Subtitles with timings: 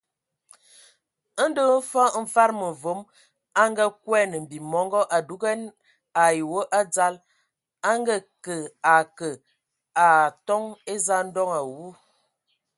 [1.47, 2.99] Ndɔ hm fɔɔ Mfad mevom
[3.61, 5.61] a nganguan mbim mɔngɔ, a dugan
[6.21, 7.15] ai wɔ a dzal,
[7.89, 8.55] a ngeakə
[10.03, 11.81] a atoŋ eza ndoŋ awu.